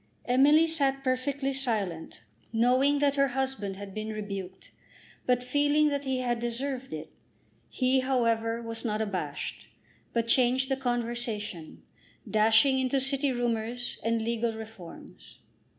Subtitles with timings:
[0.25, 4.71] Emily sat perfectly silent, knowing that her husband had been rebuked,
[5.27, 7.11] but feeling that he had deserved it.
[7.69, 9.67] He, however, was not abashed;
[10.11, 11.83] but changed the conversation,
[12.27, 15.37] dashing into city rumours, and legal reforms.